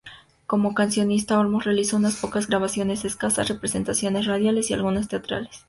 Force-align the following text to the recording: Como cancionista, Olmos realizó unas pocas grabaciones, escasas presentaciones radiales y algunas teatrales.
Como 0.47 0.73
cancionista, 0.73 1.37
Olmos 1.39 1.63
realizó 1.63 1.95
unas 1.95 2.15
pocas 2.15 2.47
grabaciones, 2.47 3.05
escasas 3.05 3.51
presentaciones 3.51 4.25
radiales 4.25 4.71
y 4.71 4.73
algunas 4.73 5.07
teatrales. 5.07 5.57